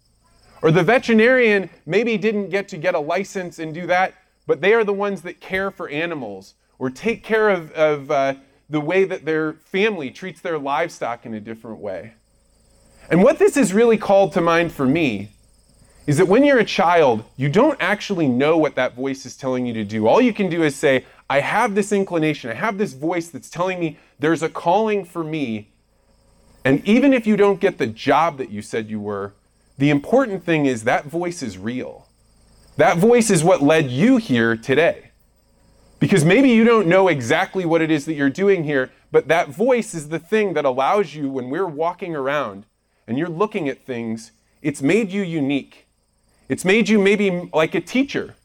Or 0.62 0.70
the 0.70 0.84
veterinarian 0.84 1.70
maybe 1.86 2.18
didn't 2.18 2.50
get 2.50 2.68
to 2.68 2.78
get 2.78 2.94
a 2.94 3.00
license 3.00 3.58
and 3.58 3.74
do 3.74 3.88
that, 3.88 4.16
but 4.48 4.60
they 4.60 4.74
are 4.74 4.84
the 4.84 4.92
ones 4.92 5.22
that 5.22 5.40
care 5.40 5.72
for 5.72 5.88
animals 5.88 6.56
or 6.78 6.90
take 6.90 7.24
care 7.24 7.48
of, 7.48 7.72
of 7.72 8.12
uh, 8.12 8.34
the 8.70 8.82
way 8.82 9.06
that 9.06 9.24
their 9.24 9.54
family 9.54 10.12
treats 10.12 10.42
their 10.42 10.60
livestock 10.60 11.26
in 11.26 11.34
a 11.34 11.40
different 11.40 11.80
way. 11.80 12.16
And 13.10 13.24
what 13.24 13.40
this 13.40 13.58
is 13.58 13.74
really 13.74 13.98
called 13.98 14.34
to 14.34 14.42
mind 14.42 14.72
for 14.72 14.86
me 14.86 15.32
is 16.06 16.18
that 16.18 16.28
when 16.28 16.44
you're 16.44 16.60
a 16.60 16.66
child, 16.66 17.24
you 17.38 17.50
don't 17.50 17.78
actually 17.80 18.28
know 18.28 18.58
what 18.58 18.76
that 18.76 18.96
voice 18.96 19.26
is 19.26 19.36
telling 19.36 19.66
you 19.66 19.74
to 19.74 19.84
do. 19.84 20.08
All 20.08 20.22
you 20.22 20.34
can 20.34 20.50
do 20.50 20.64
is 20.64 20.76
say, 20.76 21.06
I 21.30 21.40
have 21.40 21.76
this 21.76 21.92
inclination, 21.92 22.50
I 22.50 22.56
have 22.56 22.78
this 22.78 22.94
voice 22.94 23.30
that's 23.30 23.50
telling 23.50 23.80
me 23.80 23.98
there's 24.20 24.44
a 24.44 24.50
calling 24.50 25.06
for 25.06 25.24
me. 25.24 25.70
And 26.64 26.86
even 26.88 27.14
if 27.14 27.26
you 27.26 27.38
don't 27.38 27.60
get 27.60 27.78
the 27.78 27.88
job 27.88 28.38
that 28.38 28.50
you 28.50 28.62
said 28.62 28.90
you 28.90 29.00
were, 29.00 29.34
the 29.78 29.90
important 29.90 30.44
thing 30.44 30.66
is 30.66 30.84
that 30.84 31.06
voice 31.06 31.42
is 31.42 31.58
real. 31.58 32.08
That 32.78 32.98
voice 32.98 33.30
is 33.30 33.44
what 33.44 33.62
led 33.62 33.90
you 33.90 34.18
here 34.18 34.56
today. 34.56 35.12
Because 36.00 36.24
maybe 36.24 36.50
you 36.50 36.64
don't 36.64 36.88
know 36.88 37.08
exactly 37.08 37.66
what 37.66 37.82
it 37.82 37.92
is 37.92 38.06
that 38.06 38.14
you're 38.14 38.30
doing 38.30 38.64
here, 38.64 38.92
but 39.12 39.28
that 39.28 39.50
voice 39.50 39.94
is 39.94 40.10
the 40.10 40.20
thing 40.20 40.54
that 40.54 40.66
allows 40.66 41.14
you, 41.14 41.30
when 41.30 41.50
we're 41.50 41.68
walking 41.68 42.16
around 42.16 42.66
and 43.10 43.18
you're 43.18 43.28
looking 43.28 43.68
at 43.68 43.84
things, 43.84 44.32
it's 44.62 44.82
made 44.82 45.12
you 45.12 45.24
unique. 45.24 45.88
It's 46.48 46.64
made 46.64 46.88
you 46.88 47.00
maybe 47.00 47.50
like 47.52 47.74
a 47.74 47.82
teacher. 47.82 48.36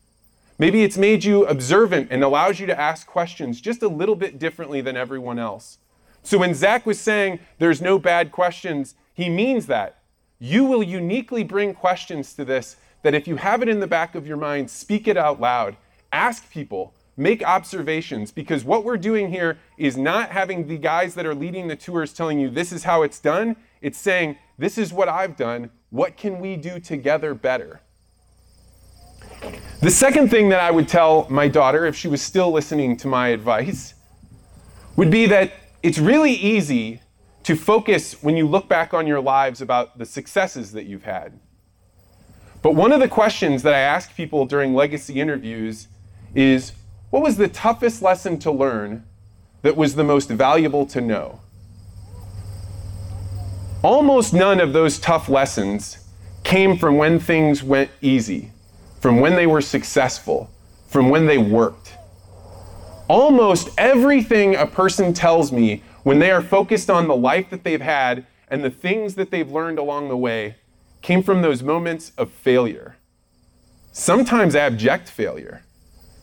Maybe 0.59 0.83
it's 0.83 0.97
made 0.97 1.23
you 1.23 1.45
observant 1.47 2.09
and 2.11 2.25
allows 2.25 2.59
you 2.59 2.67
to 2.67 2.81
ask 2.81 3.07
questions 3.07 3.61
just 3.61 3.83
a 3.83 3.89
little 3.89 4.15
bit 4.15 4.39
differently 4.39 4.81
than 4.81 4.97
everyone 4.97 5.39
else. 5.39 5.79
So 6.23 6.39
when 6.39 6.55
Zack 6.55 6.87
was 6.87 6.99
saying 6.99 7.41
there's 7.59 7.83
no 7.83 7.99
bad 7.99 8.33
questions, 8.33 8.95
he 9.13 9.29
means 9.29 9.67
that. 9.67 9.99
You 10.39 10.65
will 10.65 10.83
uniquely 10.83 11.45
bring 11.45 11.75
questions 11.75 12.33
to 12.35 12.45
this 12.45 12.77
that 13.03 13.15
if 13.15 13.29
you 13.29 13.37
have 13.37 13.63
it 13.63 13.69
in 13.69 13.81
the 13.81 13.87
back 13.87 14.15
of 14.15 14.27
your 14.27 14.39
mind, 14.39 14.71
speak 14.71 15.07
it 15.07 15.19
out 15.19 15.41
loud. 15.41 15.77
Ask 16.11 16.51
people, 16.51 16.95
make 17.17 17.43
observations 17.43 18.33
because 18.33 18.65
what 18.65 18.85
we're 18.85 18.97
doing 18.97 19.31
here 19.31 19.59
is 19.77 19.97
not 19.97 20.31
having 20.31 20.67
the 20.67 20.79
guys 20.79 21.15
that 21.15 21.27
are 21.27 21.35
leading 21.35 21.69
the 21.69 21.77
tours 21.77 22.13
telling 22.13 22.41
you 22.41 22.49
this 22.49 22.73
is 22.73 22.85
how 22.85 23.03
it's 23.03 23.21
done. 23.21 23.57
It's 23.81 23.99
saying, 23.99 24.37
this 24.59 24.79
is 24.79 24.93
what 24.93 25.09
I've 25.09 25.37
done. 25.37 25.71
What 25.91 26.17
can 26.17 26.41
we 26.41 26.57
do 26.57 26.81
together 26.81 27.35
better? 27.35 27.81
The 29.81 29.91
second 29.91 30.31
thing 30.31 30.49
that 30.49 30.61
I 30.61 30.71
would 30.71 30.89
tell 30.89 31.27
my 31.29 31.49
daughter, 31.49 31.85
if 31.87 31.97
she 31.97 32.09
was 32.09 32.23
still 32.23 32.51
listening 32.51 32.97
to 32.99 33.09
my 33.09 33.29
advice, 33.29 33.95
would 34.97 35.11
be 35.11 35.27
that 35.27 35.53
it's 35.83 35.99
really 35.99 36.33
easy 36.33 37.01
to 37.43 37.55
focus 37.55 38.23
when 38.23 38.37
you 38.37 38.47
look 38.47 38.69
back 38.69 38.95
on 38.95 39.07
your 39.07 39.21
lives 39.21 39.61
about 39.61 39.99
the 39.99 40.07
successes 40.07 40.73
that 40.73 40.87
you've 40.87 41.05
had. 41.05 41.39
But 42.63 42.75
one 42.75 42.93
of 42.93 43.01
the 43.01 43.09
questions 43.09 43.63
that 43.65 43.75
I 43.75 43.81
ask 43.81 44.15
people 44.17 44.47
during 44.47 44.75
legacy 44.75 45.21
interviews 45.21 45.89
is 46.35 46.73
what 47.11 47.23
was 47.23 47.37
the 47.37 47.49
toughest 47.49 48.01
lesson 48.01 48.39
to 48.39 48.51
learn 48.51 49.05
that 49.61 49.77
was 49.77 49.95
the 49.95 50.05
most 50.05 50.31
valuable 50.31 50.87
to 50.87 51.03
know? 51.03 51.41
Almost 53.85 54.33
none 54.33 54.61
of 54.61 54.73
those 54.73 54.99
tough 54.99 55.29
lessons 55.29 55.99
came 56.43 56.79
from 56.79 56.97
when 56.97 57.21
things 57.21 57.63
went 57.63 57.91
easy, 58.01 58.51
from 58.99 59.21
when 59.21 59.35
they 59.37 59.47
were 59.47 59.61
successful, 59.61 60.51
from 60.87 61.11
when 61.11 61.27
they 61.27 61.37
worked. 61.37 61.93
Almost 63.09 63.69
everything 63.77 64.57
a 64.57 64.67
person 64.67 65.13
tells 65.13 65.53
me 65.53 65.83
when 66.03 66.19
they 66.19 66.31
are 66.31 66.41
focused 66.41 66.89
on 66.89 67.09
the 67.09 67.15
life 67.15 67.51
that 67.51 67.63
they've 67.63 67.83
had 67.83 68.27
and 68.49 68.65
the 68.65 68.71
things 68.71 69.17
that 69.17 69.31
they've 69.31 69.53
learned 69.53 69.79
along 69.79 70.09
the 70.09 70.17
way 70.17 70.57
came 71.03 71.23
from 71.23 71.43
those 71.43 71.63
moments 71.63 72.13
of 72.17 72.33
failure. 72.33 72.97
Sometimes 73.93 74.57
abject 74.57 75.11
failure. 75.11 75.63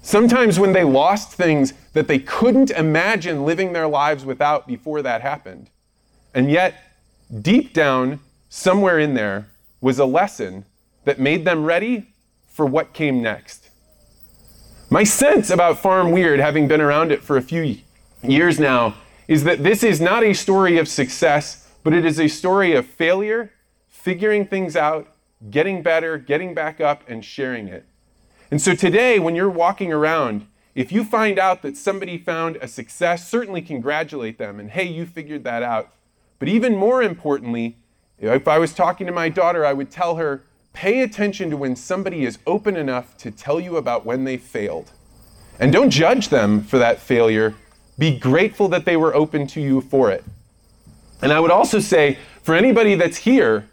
Sometimes 0.02 0.58
when 0.58 0.74
they 0.74 0.84
lost 0.84 1.34
things 1.34 1.76
that 1.94 2.08
they 2.08 2.18
couldn't 2.18 2.72
imagine 2.72 3.46
living 3.46 3.74
their 3.74 3.88
lives 3.88 4.26
without 4.26 4.66
before 4.66 5.04
that 5.04 5.22
happened. 5.22 5.70
And 6.34 6.50
yet, 6.50 6.91
deep 7.40 7.74
down, 7.74 8.20
somewhere 8.50 9.00
in 9.00 9.14
there, 9.14 9.48
was 9.80 10.00
a 10.00 10.06
lesson 10.06 10.66
that 11.06 11.20
made 11.20 11.46
them 11.46 11.64
ready 11.64 12.14
for 12.48 12.66
what 12.66 12.94
came 12.94 13.22
next. 13.22 13.70
My 14.90 15.04
sense 15.04 15.50
about 15.50 15.80
Farm 15.80 16.12
Weird, 16.12 16.40
having 16.40 16.68
been 16.68 16.82
around 16.82 17.12
it 17.12 17.24
for 17.24 17.38
a 17.38 17.42
few 17.42 17.78
years 18.22 18.60
now, 18.60 18.96
is 19.28 19.46
that 19.46 19.64
this 19.64 19.84
is 19.84 20.02
not 20.02 20.24
a 20.24 20.34
story 20.34 20.78
of 20.78 20.88
success, 20.88 21.72
but 21.84 21.94
it 21.94 22.06
is 22.06 22.20
a 22.20 22.28
story 22.28 22.76
of 22.76 22.86
failure, 22.86 23.54
figuring 23.88 24.46
things 24.46 24.76
out, 24.76 25.08
getting 25.50 25.82
better, 25.82 26.18
getting 26.18 26.54
back 26.54 26.82
up, 26.82 27.04
and 27.08 27.24
sharing 27.24 27.68
it. 27.68 27.86
And 28.52 28.62
so 28.62 28.76
today, 28.76 29.18
when 29.18 29.34
you're 29.34 29.50
walking 29.50 29.94
around, 29.94 30.46
if 30.76 30.92
you 30.92 31.06
find 31.06 31.40
out 31.40 31.62
that 31.62 31.78
somebody 31.78 32.18
found 32.18 32.58
a 32.58 32.68
success, 32.68 33.30
certainly 33.30 33.62
congratulate 33.62 34.38
them 34.38 34.60
and 34.60 34.72
hey, 34.72 34.84
you 34.84 35.06
figured 35.06 35.46
that 35.46 35.64
out. 35.64 35.94
But 36.42 36.50
even 36.50 36.76
more 36.76 37.04
importantly, 37.04 37.78
if 38.18 38.48
I 38.48 38.58
was 38.58 38.74
talking 38.74 39.06
to 39.06 39.14
my 39.14 39.30
daughter, 39.30 39.64
I 39.64 39.74
would 39.74 39.92
tell 39.92 40.16
her, 40.16 40.42
pay 40.74 41.04
attention 41.04 41.52
to 41.52 41.58
when 41.58 41.76
somebody 41.76 42.26
is 42.26 42.40
open 42.48 42.76
enough 42.76 43.16
to 43.18 43.30
tell 43.30 43.60
you 43.60 43.78
about 43.78 44.08
when 44.08 44.24
they 44.24 44.38
failed. 44.38 44.90
And 45.60 45.72
don't 45.72 45.92
judge 45.92 46.30
them 46.30 46.64
for 46.64 46.80
that 46.80 46.98
failure. 46.98 47.54
Be 48.00 48.18
grateful 48.18 48.68
that 48.70 48.86
they 48.86 48.98
were 48.98 49.14
open 49.14 49.46
to 49.48 49.62
you 49.62 49.82
for 49.82 50.10
it. 50.10 50.24
And 51.22 51.32
I 51.32 51.40
would 51.40 51.52
also 51.52 51.78
say, 51.78 52.18
for 52.42 52.56
anybody 52.56 52.96
that's 52.96 53.18
here, 53.18 53.70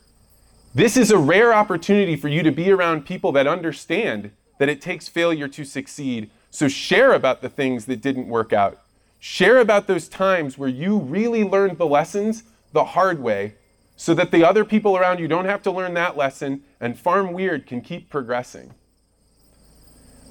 this 0.74 0.98
is 0.98 1.10
a 1.10 1.16
rare 1.16 1.54
opportunity 1.54 2.16
for 2.16 2.28
you 2.28 2.42
to 2.42 2.50
be 2.50 2.70
around 2.70 3.06
people 3.06 3.32
that 3.32 3.46
understand 3.46 4.30
that 4.58 4.68
it 4.68 4.82
takes 4.82 5.08
failure 5.08 5.48
to 5.48 5.64
succeed. 5.64 6.28
So 6.50 6.68
share 6.68 7.14
about 7.14 7.40
the 7.40 7.48
things 7.48 7.86
that 7.86 8.02
didn't 8.02 8.28
work 8.28 8.52
out. 8.52 8.78
Share 9.18 9.56
about 9.56 9.86
those 9.86 10.06
times 10.06 10.58
where 10.58 10.68
you 10.68 10.98
really 10.98 11.44
learned 11.44 11.78
the 11.78 11.86
lessons 11.86 12.42
the 12.72 12.84
hard 12.84 13.20
way 13.20 13.54
so 13.96 14.14
that 14.14 14.30
the 14.30 14.44
other 14.44 14.64
people 14.64 14.96
around 14.96 15.18
you 15.18 15.26
don't 15.28 15.46
have 15.46 15.62
to 15.62 15.70
learn 15.70 15.94
that 15.94 16.16
lesson 16.16 16.62
and 16.80 16.98
Farm 16.98 17.32
Weird 17.32 17.66
can 17.66 17.80
keep 17.80 18.08
progressing. 18.08 18.74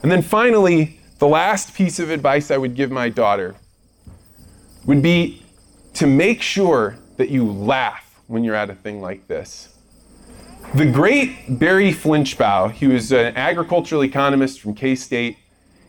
And 0.02 0.12
then 0.12 0.22
finally, 0.22 1.00
the 1.20 1.28
last 1.28 1.74
piece 1.74 2.00
of 2.00 2.10
advice 2.10 2.52
I 2.52 2.58
would 2.58 2.76
give 2.76 2.92
my 2.92 3.10
daughter 3.10 3.56
would 4.86 5.02
be 5.02 5.44
to 5.96 6.08
make 6.08 6.42
sure 6.42 6.98
that 7.18 7.30
you 7.30 7.52
laugh 7.52 8.22
when 8.28 8.44
you're 8.44 8.56
at 8.56 8.70
a 8.70 8.76
thing 8.76 9.02
like 9.02 9.28
this. 9.28 9.76
The 10.76 10.86
great 10.86 11.60
Barry 11.60 11.92
Flinchbaugh, 11.92 12.72
he 12.72 12.88
was 12.88 13.12
an 13.12 13.36
agricultural 13.36 14.04
economist 14.04 14.62
from 14.62 14.76
K 14.76 14.96
State, 14.96 15.38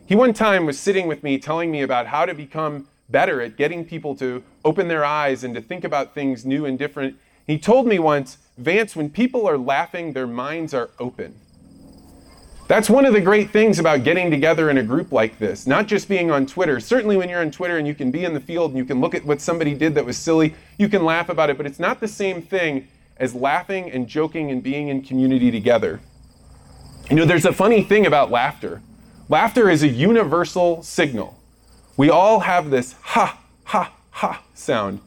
he 0.07 0.17
one 0.17 0.33
time 0.33 0.65
was 0.65 0.79
sitting 0.81 1.07
with 1.07 1.23
me 1.23 1.39
telling 1.39 1.71
me 1.71 1.83
about 1.83 2.07
how 2.07 2.25
to 2.25 2.33
become 2.33 2.89
better 3.11 3.43
at 3.43 3.57
getting 3.57 3.85
people 3.85 4.15
to 4.17 4.43
open 4.69 4.87
their 4.87 5.03
eyes 5.03 5.45
and 5.45 5.55
to 5.55 5.63
think 5.63 5.83
about 5.83 6.15
things 6.15 6.45
new 6.45 6.67
and 6.67 6.79
different. 6.79 7.17
He 7.47 7.59
told 7.59 7.87
me 7.87 7.99
once, 7.99 8.37
Vance, 8.59 8.95
when 8.95 9.09
people 9.09 9.49
are 9.49 9.57
laughing, 9.57 10.13
their 10.13 10.27
minds 10.27 10.75
are 10.75 10.91
open. 10.99 11.35
That's 12.67 12.91
one 12.91 13.07
of 13.07 13.15
the 13.15 13.21
great 13.23 13.51
things 13.51 13.79
about 13.79 14.05
getting 14.05 14.31
together 14.31 14.69
in 14.69 14.77
a 14.77 14.83
group 14.83 15.11
like 15.11 15.39
this, 15.39 15.67
not 15.67 15.87
just 15.87 16.07
being 16.07 16.31
on 16.31 16.45
Twitter. 16.45 16.81
Certainly, 16.81 17.17
when 17.17 17.31
you're 17.31 17.41
on 17.41 17.51
Twitter 17.51 17.79
and 17.79 17.87
you 17.87 17.95
can 17.95 18.11
be 18.11 18.27
in 18.27 18.35
the 18.35 18.41
field 18.41 18.73
and 18.73 18.77
you 18.77 18.85
can 18.85 19.01
look 19.01 19.15
at 19.15 19.25
what 19.25 19.41
somebody 19.41 19.73
did 19.73 19.95
that 19.95 20.05
was 20.05 20.19
silly, 20.19 20.55
you 20.77 20.87
can 20.87 21.03
laugh 21.03 21.31
about 21.31 21.49
it, 21.49 21.57
but 21.57 21.65
it's 21.65 21.79
not 21.79 21.99
the 21.99 22.09
same 22.09 22.43
thing 22.43 22.87
as 23.17 23.35
laughing 23.35 23.91
and 23.91 24.07
joking 24.07 24.51
and 24.51 24.63
being 24.63 24.89
in 24.89 25.01
community 25.01 25.51
together. 25.51 26.01
You 27.09 27.17
know, 27.17 27.25
there's 27.25 27.47
a 27.47 27.55
funny 27.55 27.83
thing 27.83 28.05
about 28.05 28.31
laughter. 28.31 28.83
Laughter 29.31 29.71
is 29.71 29.83
a 29.83 29.89
universal 29.89 30.83
signal. 30.83 31.39
We 31.97 32.11
all 32.11 32.41
have 32.41 32.69
this 32.69 32.93
ha, 33.01 33.41
ha, 33.65 33.95
ha 34.19 34.43
sound. 34.53 35.01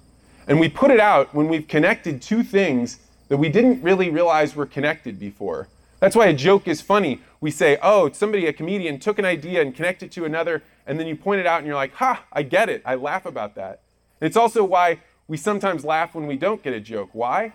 And 0.47 0.59
we 0.59 0.69
put 0.69 0.89
it 0.89 0.99
out 0.99 1.35
when 1.35 1.49
we've 1.49 1.67
connected 1.67 2.21
two 2.21 2.43
things 2.43 2.99
that 3.27 3.37
we 3.37 3.49
didn't 3.49 3.81
really 3.81 4.09
realize 4.09 4.55
were 4.55 4.65
connected 4.65 5.19
before. 5.19 5.67
That's 5.99 6.15
why 6.15 6.27
a 6.27 6.33
joke 6.33 6.67
is 6.67 6.81
funny. 6.81 7.21
We 7.41 7.51
say, 7.51 7.77
oh, 7.81 8.09
somebody, 8.11 8.47
a 8.47 8.53
comedian, 8.53 8.99
took 8.99 9.19
an 9.19 9.25
idea 9.25 9.61
and 9.61 9.75
connected 9.75 10.05
it 10.05 10.11
to 10.13 10.25
another, 10.25 10.63
and 10.87 10.97
then 10.99 11.07
you 11.07 11.15
point 11.15 11.41
it 11.41 11.45
out 11.45 11.59
and 11.59 11.67
you're 11.67 11.75
like, 11.75 11.93
ha, 11.95 12.23
I 12.31 12.43
get 12.43 12.69
it. 12.69 12.81
I 12.85 12.95
laugh 12.95 13.25
about 13.25 13.55
that. 13.55 13.81
And 14.19 14.27
it's 14.27 14.37
also 14.37 14.63
why 14.63 14.99
we 15.27 15.37
sometimes 15.37 15.83
laugh 15.83 16.15
when 16.15 16.25
we 16.25 16.37
don't 16.37 16.63
get 16.63 16.73
a 16.73 16.79
joke. 16.79 17.09
Why? 17.11 17.53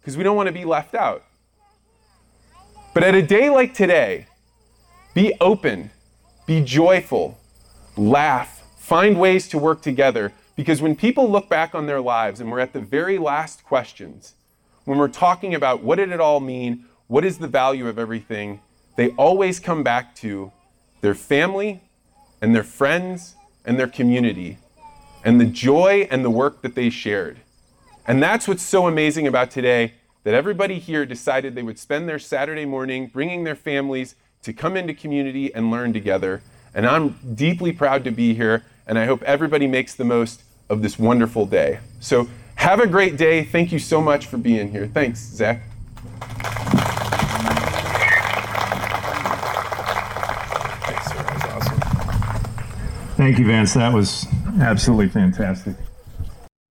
Because 0.00 0.16
we 0.16 0.24
don't 0.24 0.36
want 0.36 0.46
to 0.46 0.52
be 0.52 0.64
left 0.64 0.94
out. 0.94 1.22
But 2.94 3.02
at 3.04 3.14
a 3.14 3.22
day 3.22 3.50
like 3.50 3.74
today, 3.74 4.26
be 5.14 5.34
open, 5.40 5.90
be 6.46 6.62
joyful, 6.62 7.38
laugh, 7.96 8.64
find 8.78 9.20
ways 9.20 9.48
to 9.48 9.58
work 9.58 9.82
together. 9.82 10.32
Because 10.58 10.82
when 10.82 10.96
people 10.96 11.30
look 11.30 11.48
back 11.48 11.76
on 11.76 11.86
their 11.86 12.00
lives 12.00 12.40
and 12.40 12.50
we're 12.50 12.58
at 12.58 12.72
the 12.72 12.80
very 12.80 13.16
last 13.16 13.62
questions, 13.62 14.34
when 14.86 14.98
we're 14.98 15.06
talking 15.06 15.54
about 15.54 15.84
what 15.84 15.98
did 15.98 16.10
it 16.10 16.18
all 16.18 16.40
mean, 16.40 16.84
what 17.06 17.24
is 17.24 17.38
the 17.38 17.46
value 17.46 17.86
of 17.86 17.96
everything, 17.96 18.60
they 18.96 19.10
always 19.10 19.60
come 19.60 19.84
back 19.84 20.16
to 20.16 20.50
their 21.00 21.14
family 21.14 21.80
and 22.42 22.56
their 22.56 22.64
friends 22.64 23.36
and 23.64 23.78
their 23.78 23.86
community 23.86 24.58
and 25.22 25.40
the 25.40 25.44
joy 25.44 26.08
and 26.10 26.24
the 26.24 26.30
work 26.30 26.60
that 26.62 26.74
they 26.74 26.90
shared. 26.90 27.38
And 28.04 28.20
that's 28.20 28.48
what's 28.48 28.64
so 28.64 28.88
amazing 28.88 29.28
about 29.28 29.52
today 29.52 29.94
that 30.24 30.34
everybody 30.34 30.80
here 30.80 31.06
decided 31.06 31.54
they 31.54 31.62
would 31.62 31.78
spend 31.78 32.08
their 32.08 32.18
Saturday 32.18 32.64
morning 32.64 33.06
bringing 33.06 33.44
their 33.44 33.54
families 33.54 34.16
to 34.42 34.52
come 34.52 34.76
into 34.76 34.92
community 34.92 35.54
and 35.54 35.70
learn 35.70 35.92
together. 35.92 36.42
And 36.74 36.84
I'm 36.84 37.10
deeply 37.36 37.70
proud 37.70 38.02
to 38.02 38.10
be 38.10 38.34
here, 38.34 38.64
and 38.88 38.98
I 38.98 39.06
hope 39.06 39.22
everybody 39.22 39.68
makes 39.68 39.94
the 39.94 40.04
most 40.04 40.42
of 40.70 40.82
this 40.82 40.98
wonderful 40.98 41.46
day. 41.46 41.80
So 42.00 42.28
have 42.56 42.80
a 42.80 42.86
great 42.86 43.16
day. 43.16 43.44
Thank 43.44 43.72
you 43.72 43.78
so 43.78 44.00
much 44.00 44.26
for 44.26 44.36
being 44.36 44.70
here. 44.70 44.86
Thanks, 44.86 45.20
Zack. 45.20 45.62
Thank 53.16 53.38
you, 53.38 53.46
Vance. 53.46 53.74
That 53.74 53.92
was 53.92 54.26
absolutely 54.60 55.08
fantastic. 55.08 55.74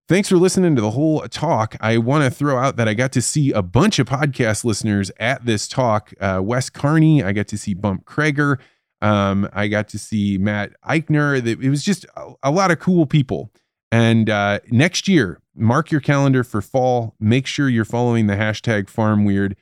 Thanks 0.08 0.30
for 0.30 0.38
listening 0.38 0.76
to 0.78 0.82
the 0.82 0.92
whole 0.92 1.20
talk. 1.28 1.76
I 1.82 1.98
want 1.98 2.24
to 2.24 2.32
throw 2.32 2.58
out 2.58 2.78
that 2.78 2.88
I 2.88 2.94
got 2.94 3.12
to 3.12 3.22
see 3.22 3.52
a 3.52 3.62
bunch 3.62 4.00
of 4.00 4.08
podcast 4.08 4.64
listeners 4.64 5.12
at 5.20 5.46
this 5.46 5.68
talk. 5.68 6.14
Uh, 6.22 6.40
Wes 6.42 6.70
Carney, 6.70 7.22
I 7.22 7.34
got 7.34 7.50
to 7.50 7.58
see 7.58 7.74
Bump 7.74 8.06
Krager. 8.06 8.60
Um, 9.02 9.50
I 9.52 9.68
got 9.68 9.90
to 9.90 10.00
see 10.00 10.38
Matt 10.38 10.72
Eichner. 10.88 11.46
It 11.46 11.70
was 11.70 11.84
just 11.84 12.06
a, 12.16 12.32
a 12.44 12.52
lot 12.52 12.72
of 12.72 12.80
cool 12.80 13.06
people. 13.06 13.52
And 13.92 14.30
uh, 14.30 14.60
next 14.70 15.08
year, 15.08 15.40
mark 15.56 15.92
your 15.92 16.02
calendar 16.02 16.44
for 16.44 16.62
fall. 16.62 17.16
Make 17.20 17.48
sure 17.48 17.70
you're 17.70 17.86
following 17.86 18.28
the 18.28 18.36
hashtag 18.36 18.90
Farm 18.90 19.26
Weird. 19.26 19.56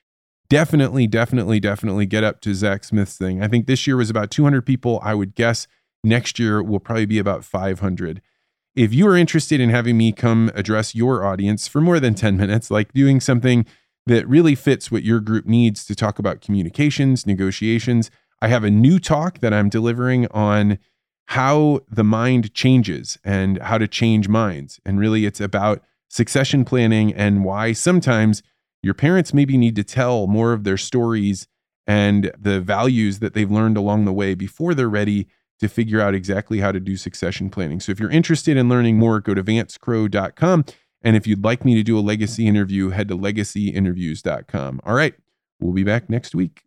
Definitely, 0.49 1.07
definitely, 1.07 1.59
definitely 1.59 2.05
get 2.05 2.23
up 2.23 2.41
to 2.41 2.53
Zack 2.53 2.83
Smith's 2.83 3.17
thing. 3.17 3.41
I 3.41 3.47
think 3.47 3.65
this 3.65 3.87
year 3.87 3.97
was 3.97 4.09
about 4.09 4.31
200 4.31 4.63
people. 4.63 4.99
I 5.03 5.13
would 5.13 5.35
guess 5.35 5.67
next 6.03 6.37
year 6.39 6.61
will 6.61 6.79
probably 6.79 7.05
be 7.05 7.19
about 7.19 7.43
500. 7.43 8.21
If 8.75 8.93
you 8.93 9.07
are 9.07 9.15
interested 9.15 9.59
in 9.59 9.69
having 9.69 9.97
me 9.97 10.11
come 10.11 10.51
address 10.53 10.93
your 10.93 11.25
audience 11.25 11.67
for 11.67 11.81
more 11.81 11.99
than 11.99 12.13
10 12.13 12.37
minutes, 12.37 12.69
like 12.69 12.93
doing 12.93 13.19
something 13.19 13.65
that 14.05 14.27
really 14.27 14.53
fits 14.53 14.91
what 14.91 15.03
your 15.03 15.19
group 15.19 15.45
needs 15.45 15.85
to 15.85 15.95
talk 15.95 16.19
about 16.19 16.41
communications, 16.41 17.25
negotiations, 17.25 18.11
I 18.41 18.49
have 18.49 18.63
a 18.63 18.69
new 18.69 18.99
talk 18.99 19.39
that 19.39 19.53
I'm 19.53 19.69
delivering 19.69 20.27
on 20.27 20.77
how 21.27 21.81
the 21.89 22.03
mind 22.03 22.53
changes 22.53 23.17
and 23.23 23.61
how 23.61 23.77
to 23.77 23.87
change 23.87 24.27
minds. 24.27 24.79
And 24.85 24.99
really, 24.99 25.25
it's 25.25 25.41
about 25.41 25.81
succession 26.07 26.65
planning 26.65 27.13
and 27.13 27.43
why 27.43 27.73
sometimes 27.73 28.43
your 28.81 28.93
parents 28.93 29.33
maybe 29.33 29.57
need 29.57 29.75
to 29.75 29.83
tell 29.83 30.27
more 30.27 30.53
of 30.53 30.63
their 30.63 30.77
stories 30.77 31.47
and 31.87 32.31
the 32.39 32.61
values 32.61 33.19
that 33.19 33.33
they've 33.33 33.51
learned 33.51 33.77
along 33.77 34.05
the 34.05 34.13
way 34.13 34.35
before 34.35 34.73
they're 34.73 34.89
ready 34.89 35.27
to 35.59 35.67
figure 35.67 36.01
out 36.01 36.13
exactly 36.13 36.59
how 36.59 36.71
to 36.71 36.79
do 36.79 36.97
succession 36.97 37.49
planning. 37.49 37.79
So 37.79 37.91
if 37.91 37.99
you're 37.99 38.11
interested 38.11 38.57
in 38.57 38.69
learning 38.69 38.97
more, 38.97 39.19
go 39.19 39.33
to 39.33 39.43
vancecrowe.com. 39.43 40.65
And 41.01 41.15
if 41.15 41.27
you'd 41.27 41.43
like 41.43 41.63
me 41.63 41.75
to 41.75 41.83
do 41.83 41.97
a 41.97 42.01
legacy 42.01 42.47
interview, 42.47 42.89
head 42.89 43.07
to 43.09 43.17
legacyinterviews.com. 43.17 44.81
All 44.83 44.95
right, 44.95 45.15
we'll 45.59 45.73
be 45.73 45.83
back 45.83 46.09
next 46.09 46.35
week. 46.35 46.64